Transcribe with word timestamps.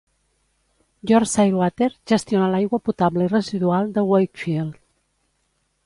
Yorkshire 1.11 1.53
Water 1.59 1.89
gestiona 2.13 2.49
l'aigua 2.55 2.81
potable 2.91 3.27
i 3.29 3.31
residual 3.35 3.93
de 3.99 4.09
Wakefield. 4.15 4.85